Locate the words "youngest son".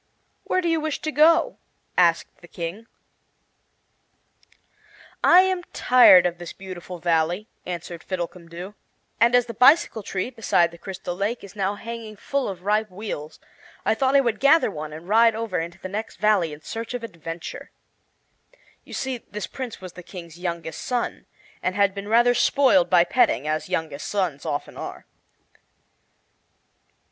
20.39-21.27